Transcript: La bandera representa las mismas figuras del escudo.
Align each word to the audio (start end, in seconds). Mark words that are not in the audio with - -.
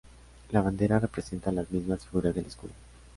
La 0.49 0.61
bandera 0.61 0.97
representa 0.97 1.51
las 1.51 1.69
mismas 1.69 2.03
figuras 2.05 2.33
del 2.33 2.47
escudo. 2.47 2.71